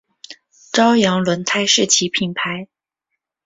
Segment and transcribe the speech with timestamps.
[0.71, 2.67] 朝阳轮胎是其品牌。